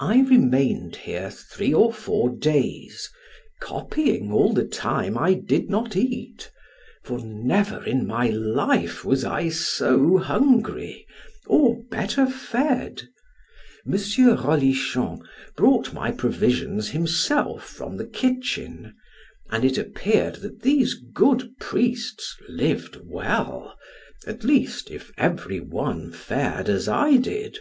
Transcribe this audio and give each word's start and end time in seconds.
I 0.00 0.22
remained 0.22 0.96
here 0.96 1.30
three 1.30 1.74
or 1.74 1.92
four 1.92 2.30
days, 2.30 3.10
copying 3.60 4.32
all 4.32 4.54
the 4.54 4.64
time 4.64 5.18
I 5.18 5.34
did 5.34 5.68
not 5.68 5.94
eat, 5.96 6.50
for 7.04 7.18
never 7.20 7.84
in 7.84 8.06
my 8.06 8.28
life 8.30 9.04
was 9.04 9.26
I 9.26 9.50
so 9.50 10.16
hungry, 10.16 11.06
or 11.46 11.76
better 11.90 12.24
fed. 12.24 13.02
M. 13.86 13.92
Rolichon 13.92 15.20
brought 15.58 15.92
my 15.92 16.10
provisions 16.10 16.88
himself 16.88 17.66
from 17.68 17.98
the 17.98 18.06
kitchen, 18.06 18.94
and 19.50 19.62
it 19.62 19.76
appeared 19.76 20.36
that 20.36 20.62
these 20.62 20.94
good 20.94 21.54
priests 21.60 22.34
lived 22.48 22.98
well, 23.04 23.76
at 24.26 24.42
least 24.42 24.90
if 24.90 25.12
every 25.18 25.60
one 25.60 26.12
fared 26.12 26.70
as 26.70 26.88
I 26.88 27.16
did. 27.16 27.58